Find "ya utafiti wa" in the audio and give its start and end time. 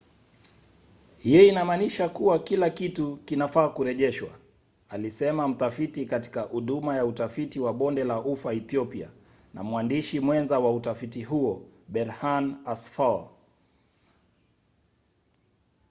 6.95-7.73